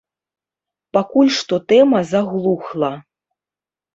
Пакуль 0.97 1.29
што 1.39 1.59
тэма 1.73 2.01
заглухла. 2.13 2.91